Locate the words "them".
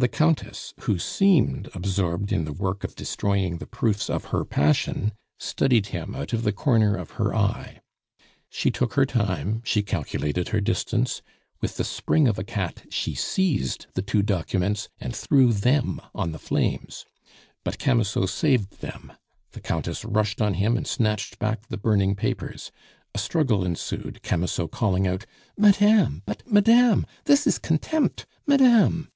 15.52-16.00, 18.80-19.12